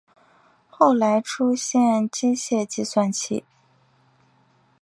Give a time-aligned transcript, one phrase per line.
[0.67, 3.45] 后来出现机械计算器。